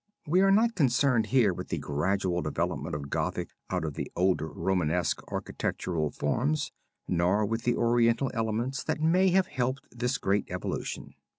We 0.25 0.41
are 0.41 0.49
not 0.49 0.73
concerned 0.73 1.27
here 1.27 1.53
with 1.53 1.67
the 1.67 1.77
gradual 1.77 2.41
development 2.41 2.95
of 2.95 3.11
Gothic 3.11 3.49
out 3.69 3.85
of 3.85 3.93
the 3.93 4.11
older 4.15 4.47
Romanesque 4.47 5.21
architectural 5.31 6.09
forms, 6.09 6.71
nor 7.07 7.45
with 7.45 7.65
the 7.65 7.75
Oriental 7.75 8.31
elements 8.33 8.83
that 8.83 8.99
may 8.99 9.29
have 9.29 9.45
helped 9.45 9.85
this 9.91 10.17
great 10.17 10.47
evolution. 10.49 11.13